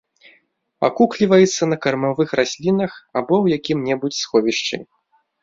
Акукліваецца 0.87 1.63
на 1.73 1.77
кармавых 1.83 2.33
раслінах 2.41 2.91
або 3.17 3.35
ў 3.43 3.61
якім-небудзь 3.61 4.21
сховішчы. 4.25 4.83